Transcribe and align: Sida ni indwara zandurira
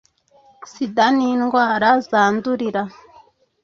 Sida 0.71 1.05
ni 1.15 1.25
indwara 1.33 1.87
zandurira 2.07 2.81